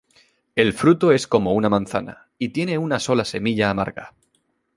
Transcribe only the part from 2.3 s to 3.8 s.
y tiene una sola semilla